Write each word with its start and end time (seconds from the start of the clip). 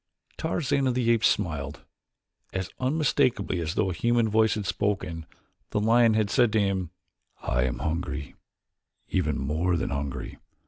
Tarzan 0.35 0.87
of 0.87 0.95
the 0.95 1.11
Apes 1.11 1.27
smiled. 1.27 1.83
As 2.53 2.71
unmistakably 2.79 3.59
as 3.59 3.75
though 3.75 3.91
a 3.91 3.93
human 3.93 4.29
voice 4.29 4.55
had 4.55 4.65
spoken, 4.65 5.27
the 5.69 5.79
lion 5.79 6.15
had 6.15 6.31
said 6.31 6.51
to 6.53 6.59
him 6.59 6.89
"I 7.43 7.65
am 7.65 7.77
hungry, 7.77 8.33
even 9.09 9.37
more 9.37 9.75
than 9.77 9.91
hungry. 9.91 10.39